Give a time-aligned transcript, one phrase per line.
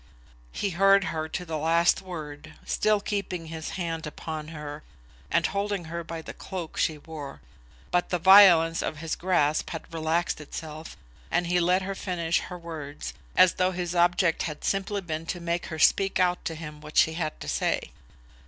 [0.51, 4.81] He heard her to the last word, still keeping his hand upon her,
[5.29, 7.39] and holding her by the cloak she wore;
[7.91, 10.97] but the violence of his grasp had relaxed itself,
[11.29, 15.39] and he let her finish her words, as though his object had simply been to
[15.39, 17.91] make her speak out to him what she had to say.